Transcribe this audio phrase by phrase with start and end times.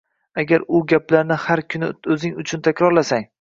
[0.43, 3.29] Agar shu gaplarni har kuni o‘zing uchun takrorlasang